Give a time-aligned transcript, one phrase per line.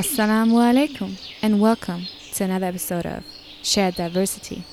[0.00, 3.22] Assalamu alaikum and welcome to another episode of
[3.62, 4.64] Shared Diversity.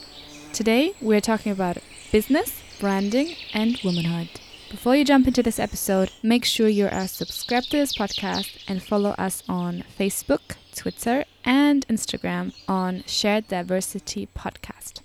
[0.54, 1.80] Today we're talking about
[2.14, 4.30] business, branding, and womanhood.
[4.72, 8.82] Before you jump into this episode, make sure you are subscribed to this podcast and
[8.82, 15.02] follow us on Facebook, Twitter, and Instagram on Shared Diversity Podcast.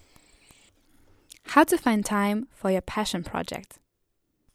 [1.47, 3.81] How to find time for your passion project.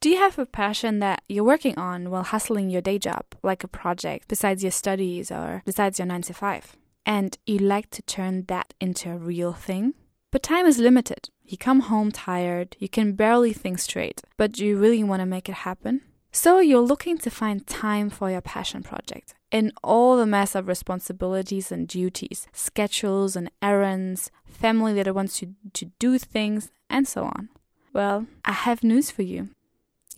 [0.07, 3.65] Do you have a passion that you're working on while hustling your day job, like
[3.65, 6.77] a project besides your studies or besides your 9 to 5?
[7.05, 9.95] And you like to turn that into a real thing?
[10.31, 11.27] But time is limited.
[11.43, 15.49] You come home tired, you can barely think straight, but you really want to make
[15.49, 15.99] it happen?
[16.31, 20.69] So you're looking to find time for your passion project in all the mess of
[20.69, 27.25] responsibilities and duties, schedules and errands, family that wants you to do things, and so
[27.25, 27.49] on.
[27.91, 29.49] Well, I have news for you.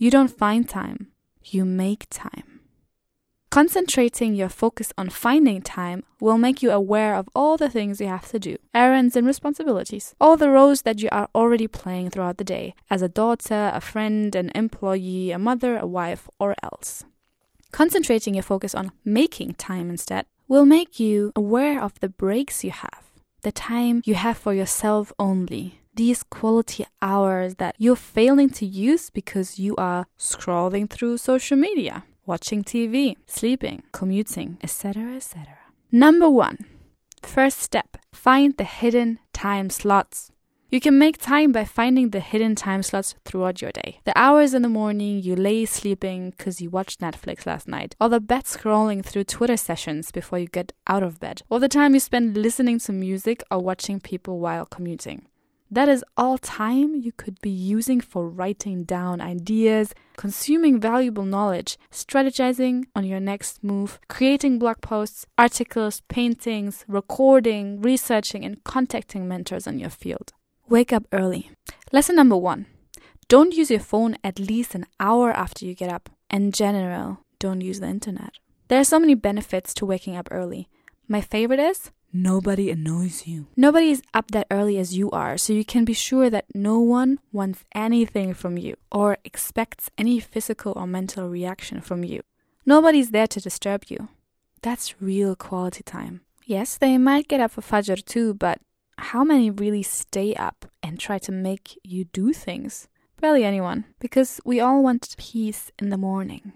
[0.02, 1.08] You don't find time,
[1.44, 2.60] you make time.
[3.50, 8.06] Concentrating your focus on finding time will make you aware of all the things you
[8.06, 12.38] have to do, errands and responsibilities, all the roles that you are already playing throughout
[12.38, 17.04] the day as a daughter, a friend, an employee, a mother, a wife, or else.
[17.70, 22.70] Concentrating your focus on making time instead will make you aware of the breaks you
[22.70, 23.04] have,
[23.42, 29.10] the time you have for yourself only, these quality hours that you're failing to use
[29.10, 35.58] because you are scrolling through social media, watching TV, sleeping, commuting, etc., etc.
[35.92, 36.66] Number one,
[37.22, 40.30] first step find the hidden time slots.
[40.70, 43.98] You can make time by finding the hidden time slots throughout your day.
[44.04, 48.08] The hours in the morning you lay sleeping because you watched Netflix last night, or
[48.08, 51.94] the bed scrolling through Twitter sessions before you get out of bed, or the time
[51.94, 55.26] you spend listening to music or watching people while commuting.
[55.72, 61.78] That is all time you could be using for writing down ideas, consuming valuable knowledge,
[61.92, 69.68] strategizing on your next move, creating blog posts, articles, paintings, recording, researching, and contacting mentors
[69.68, 70.32] in your field.
[70.68, 71.52] Wake up early.
[71.92, 72.66] Lesson number one
[73.28, 76.10] don't use your phone at least an hour after you get up.
[76.30, 78.32] In general, don't use the internet.
[78.66, 80.68] There are so many benefits to waking up early.
[81.06, 83.46] My favorite is Nobody annoys you.
[83.56, 86.80] Nobody is up that early as you are, so you can be sure that no
[86.80, 92.22] one wants anything from you or expects any physical or mental reaction from you.
[92.66, 94.08] Nobody's there to disturb you.
[94.62, 96.22] That's real quality time.
[96.44, 98.60] Yes, they might get up for Fajr too, but
[98.98, 102.88] how many really stay up and try to make you do things?
[103.20, 106.52] Barely anyone, because we all want peace in the morning.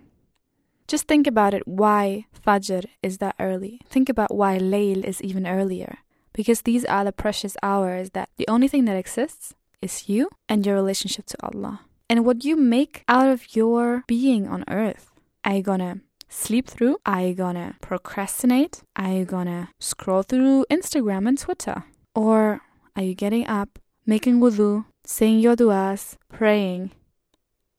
[0.86, 3.80] Just think about it why Fajr is that early.
[3.88, 5.98] Think about why Layl is even earlier.
[6.32, 10.66] Because these are the precious hours that the only thing that exists is you and
[10.66, 11.80] your relationship to Allah.
[12.10, 15.10] And what you make out of your being on earth.
[15.44, 16.98] Are you gonna sleep through?
[17.06, 18.82] Are you gonna procrastinate?
[18.96, 21.84] Are you gonna scroll through Instagram and Twitter?
[22.14, 22.60] Or
[22.94, 26.90] are you getting up, making wudu, saying your du'as, praying,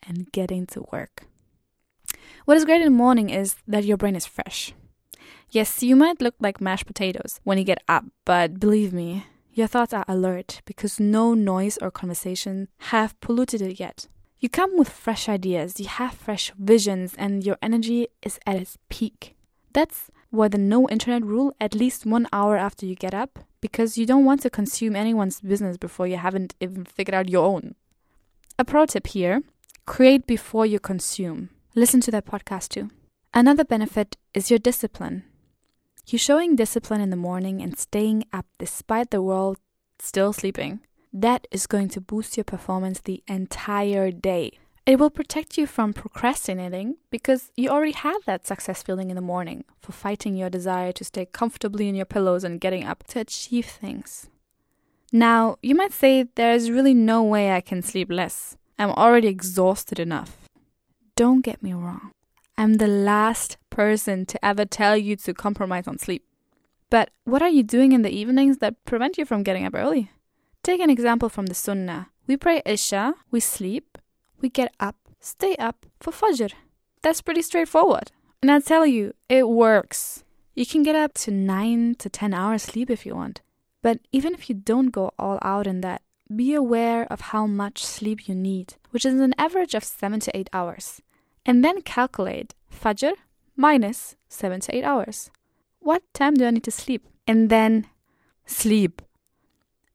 [0.08, 1.28] and getting to work?
[2.46, 4.74] What is great in the morning is that your brain is fresh.
[5.50, 9.68] Yes, you might look like mashed potatoes when you get up, but believe me, your
[9.68, 14.08] thoughts are alert because no noise or conversation have polluted it yet.
[14.40, 18.78] You come with fresh ideas, you have fresh visions, and your energy is at its
[18.90, 19.36] peak.
[19.72, 23.98] That's why the no internet rule at least one hour after you get up, because
[23.98, 27.76] you don't want to consume anyone's business before you haven't even figured out your own.
[28.60, 29.42] A pro tip here
[29.86, 31.50] create before you consume.
[31.78, 32.90] Listen to that podcast too.
[33.34, 35.26] Another benefit is your discipline.
[36.08, 39.58] You showing discipline in the morning and staying up despite the world
[40.00, 40.80] still sleeping.
[41.12, 44.58] That is going to boost your performance the entire day.
[44.86, 49.22] It will protect you from procrastinating because you already have that success feeling in the
[49.22, 53.20] morning for fighting your desire to stay comfortably in your pillows and getting up to
[53.20, 54.30] achieve things.
[55.12, 58.56] Now, you might say there is really no way I can sleep less.
[58.80, 60.45] I'm already exhausted enough.
[61.18, 62.12] Don't get me wrong,
[62.58, 66.26] I'm the last person to ever tell you to compromise on sleep.
[66.90, 70.12] But what are you doing in the evenings that prevent you from getting up early?
[70.62, 72.10] Take an example from the Sunnah.
[72.28, 73.98] We pray Isha, we sleep,
[74.42, 76.52] we get up, stay up for Fajr.
[77.02, 78.12] That's pretty straightforward.
[78.42, 80.26] And I tell you, it works.
[80.54, 83.42] You can get up to 9 to 10 hours sleep if you want.
[83.82, 86.02] But even if you don't go all out in that,
[86.36, 90.36] be aware of how much sleep you need, which is an average of 7 to
[90.36, 91.02] 8 hours
[91.46, 93.14] and then calculate Fajr
[93.56, 95.32] minus 7 to 8 hours.
[95.80, 97.06] What time do I need to sleep?
[97.28, 97.88] And then
[98.46, 99.02] sleep.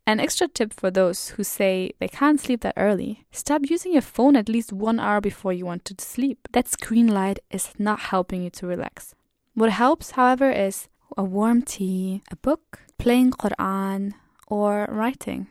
[0.06, 4.02] An extra tip for those who say they can't sleep that early stop using your
[4.02, 6.48] phone at least one hour before you want to sleep.
[6.52, 9.14] That screen light is not helping you to relax.
[9.54, 14.14] What helps, however, is a warm tea, a book, playing Quran,
[14.46, 15.46] or writing.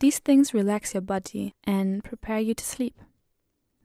[0.00, 3.00] These things relax your body and prepare you to sleep.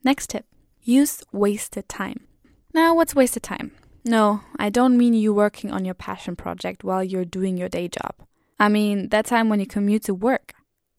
[0.03, 0.45] Next tip
[0.83, 2.27] use wasted time.
[2.73, 3.71] Now, what's wasted time?
[4.03, 7.87] No, I don't mean you working on your passion project while you're doing your day
[7.87, 8.15] job.
[8.59, 10.53] I mean that time when you commute to work,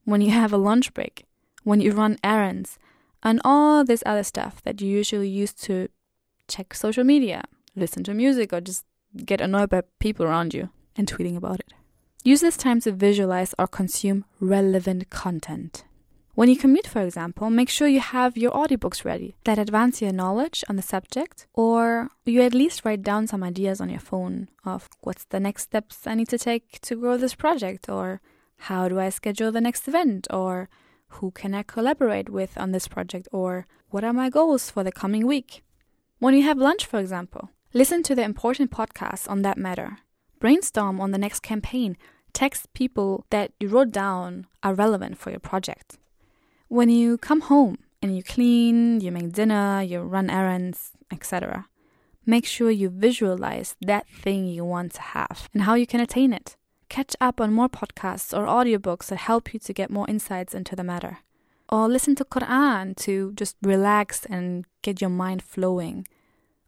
[0.04, 1.24] when you have a lunch break,
[1.64, 2.78] when you run errands,
[3.22, 5.88] and all this other stuff that you usually use to
[6.48, 7.42] check social media,
[7.76, 8.84] listen to music, or just
[9.24, 11.72] get annoyed by people around you and tweeting about it.
[12.24, 15.84] Use this time to visualize or consume relevant content.
[16.34, 20.14] When you commute, for example, make sure you have your audiobooks ready that advance your
[20.14, 24.48] knowledge on the subject, or you at least write down some ideas on your phone
[24.64, 28.22] of what's the next steps I need to take to grow this project, or
[28.56, 30.70] how do I schedule the next event, or
[31.08, 34.92] who can I collaborate with on this project, or what are my goals for the
[34.92, 35.62] coming week.
[36.18, 39.98] When you have lunch, for example, listen to the important podcasts on that matter.
[40.40, 41.98] Brainstorm on the next campaign.
[42.32, 45.98] Text people that you wrote down are relevant for your project.
[46.72, 51.66] When you come home and you clean, you make dinner, you run errands, etc.,
[52.24, 56.32] make sure you visualize that thing you want to have and how you can attain
[56.32, 56.56] it.
[56.88, 60.74] Catch up on more podcasts or audiobooks that help you to get more insights into
[60.74, 61.18] the matter.
[61.68, 66.06] Or listen to Quran to just relax and get your mind flowing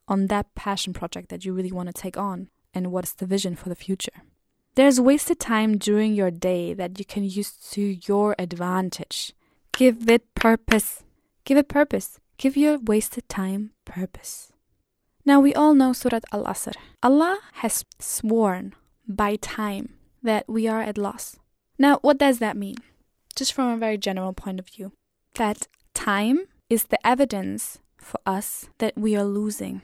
[0.07, 3.57] on that passion project that you really want to take on and what's the vision
[3.57, 4.21] for the future.
[4.75, 9.33] There's wasted time during your day that you can use to your advantage.
[9.77, 11.03] Give it purpose.
[11.45, 12.21] Give it purpose.
[12.39, 14.53] Give your wasted time purpose.
[15.25, 16.75] Now we all know Surat Al Asr.
[17.03, 18.75] Allah has sworn
[19.09, 21.37] by time that we are at loss.
[21.77, 22.77] Now, what does that mean?
[23.35, 24.93] Just from a very general point of view,
[25.35, 29.83] that time is the evidence for us that we are losing.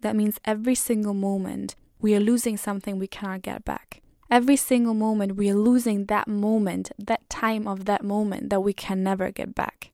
[0.00, 4.02] That means every single moment we are losing something we cannot get back
[4.32, 8.72] every single moment we are losing that moment, that time of that moment that we
[8.72, 9.90] can never get back.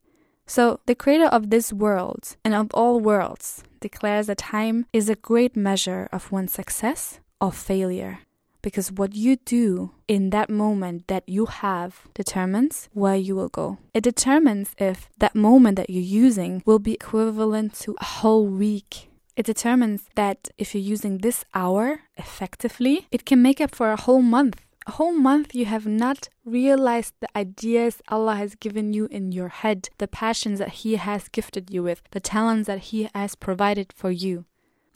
[0.47, 5.17] So, the creator of this world and of all worlds declares that time is a
[5.17, 8.21] great measure of one's success or failure.
[8.63, 13.79] Because what you do in that moment that you have determines where you will go.
[13.93, 19.08] It determines if that moment that you're using will be equivalent to a whole week
[19.39, 24.01] it determines that if you're using this hour effectively, it can make up for a
[24.01, 24.61] whole month.
[24.89, 29.49] A whole month you have not realized the ideas Allah has given you in your
[29.49, 33.93] head, the passions that He has gifted you with, the talents that He has provided
[33.95, 34.45] for you.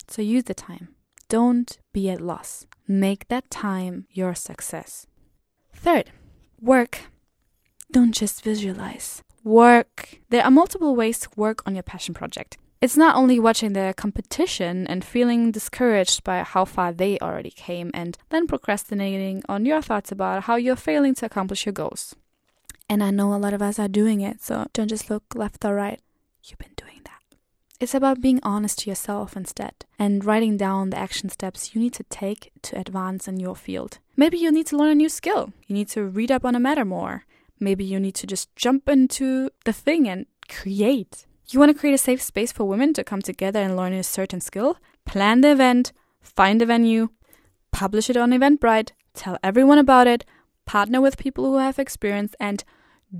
[0.09, 0.89] So use the time.
[1.29, 2.65] Don't be at loss.
[2.85, 5.07] Make that time your success.
[5.73, 6.11] Third,
[6.59, 6.99] work.
[7.93, 9.23] Don't just visualize.
[9.45, 10.19] Work.
[10.31, 12.57] There are multiple ways to work on your passion project.
[12.83, 17.91] It's not only watching the competition and feeling discouraged by how far they already came
[17.93, 22.13] and then procrastinating on your thoughts about how you're failing to accomplish your goals.
[22.89, 25.63] And I know a lot of us are doing it, so don't just look left
[25.63, 26.01] or right.
[26.43, 27.21] You've been doing that.
[27.79, 31.93] It's about being honest to yourself instead and writing down the action steps you need
[31.93, 33.99] to take to advance in your field.
[34.17, 35.53] Maybe you need to learn a new skill.
[35.67, 37.23] You need to read up on a matter more.
[37.61, 41.27] Maybe you need to just jump into the thing and create.
[41.47, 44.03] You want to create a safe space for women to come together and learn a
[44.03, 44.77] certain skill?
[45.05, 45.91] Plan the event,
[46.21, 47.09] find a venue,
[47.71, 50.25] publish it on Eventbrite, tell everyone about it,
[50.65, 52.63] partner with people who have experience, and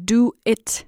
[0.06, 0.86] do it.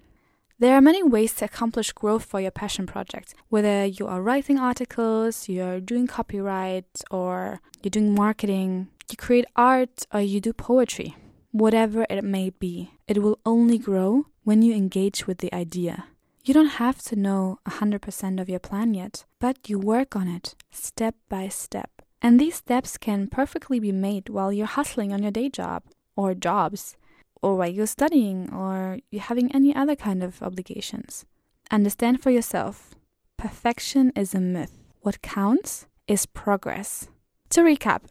[0.57, 3.35] There are many ways to accomplish growth for your passion project.
[3.49, 10.07] Whether you are writing articles, you're doing copyright, or you're doing marketing, you create art,
[10.13, 11.15] or you do poetry.
[11.51, 16.05] Whatever it may be, it will only grow when you engage with the idea.
[16.45, 20.53] You don't have to know 100% of your plan yet, but you work on it
[20.69, 22.03] step by step.
[22.21, 25.81] And these steps can perfectly be made while you're hustling on your day job
[26.15, 26.97] or jobs,
[27.41, 31.25] or while you're studying or you're having any other kind of obligations.
[31.71, 32.93] Understand for yourself
[33.37, 34.77] perfection is a myth.
[35.01, 37.07] What counts is progress.
[37.49, 38.03] To recap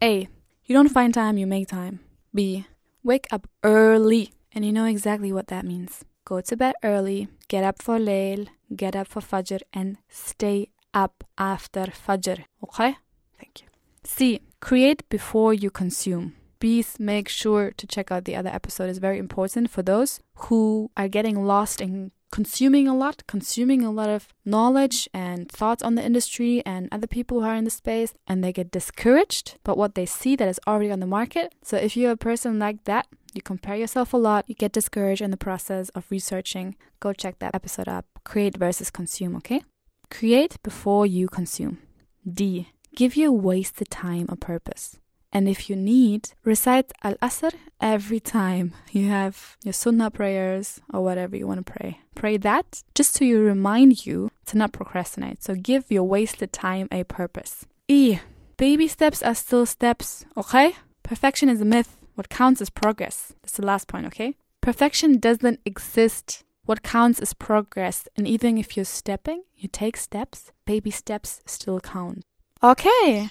[0.00, 0.28] A.
[0.64, 2.00] You don't find time, you make time.
[2.34, 2.66] B.
[3.04, 6.06] Wake up early, and you know exactly what that means.
[6.26, 11.22] Go to bed early, get up for Layl, get up for Fajr, and stay up
[11.38, 12.44] after Fajr.
[12.64, 12.96] Okay?
[13.38, 13.68] Thank you.
[14.02, 14.40] C.
[14.60, 16.34] Create before you consume.
[16.58, 18.90] Please make sure to check out the other episode.
[18.90, 20.18] It's very important for those
[20.48, 25.82] who are getting lost in consuming a lot, consuming a lot of knowledge and thoughts
[25.84, 29.58] on the industry and other people who are in the space, and they get discouraged
[29.62, 31.54] But what they see that is already on the market.
[31.62, 33.06] So if you're a person like that,
[33.36, 37.38] you compare yourself a lot, you get discouraged in the process of researching, go check
[37.38, 38.06] that episode up.
[38.24, 39.62] Create versus consume, okay?
[40.10, 41.78] Create before you consume.
[42.26, 42.68] D.
[42.94, 44.98] Give your wasted time a purpose.
[45.32, 51.02] And if you need, recite Al Asr every time you have your Sunnah prayers or
[51.02, 52.00] whatever you want to pray.
[52.14, 55.42] Pray that just to remind you to not procrastinate.
[55.42, 57.66] So give your wasted time a purpose.
[57.86, 58.18] E.
[58.56, 60.76] Baby steps are still steps, okay?
[61.02, 61.98] Perfection is a myth.
[62.16, 63.34] What counts is progress.
[63.42, 64.36] That's the last point, okay?
[64.62, 66.44] Perfection doesn't exist.
[66.64, 68.08] What counts is progress.
[68.16, 72.24] And even if you're stepping, you take steps, baby steps still count.
[72.62, 73.28] Okay.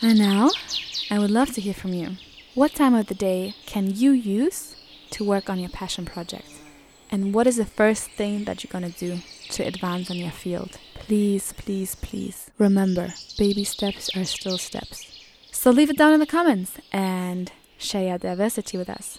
[0.00, 0.50] And now,
[1.10, 2.16] I would love to hear from you.
[2.54, 4.76] What time of the day can you use
[5.10, 6.48] to work on your passion project?
[7.10, 9.18] And what is the first thing that you're to do
[9.50, 10.78] to advance on your field?
[10.94, 15.06] Please, please, please remember baby steps are still steps.
[15.50, 19.18] So leave it down in the comments and share your diversity with us.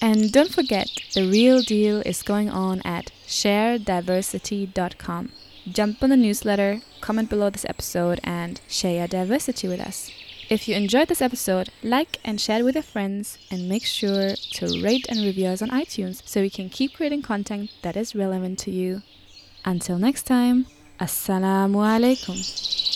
[0.00, 5.32] And don't forget, the real deal is going on at sharediversity.com.
[5.68, 10.12] Jump on the newsletter, comment below this episode, and share your diversity with us.
[10.48, 14.36] If you enjoyed this episode, like and share it with your friends, and make sure
[14.36, 18.14] to rate and review us on iTunes so we can keep creating content that is
[18.14, 19.02] relevant to you.
[19.64, 20.66] Until next time,
[21.00, 22.95] Assalamu alaikum.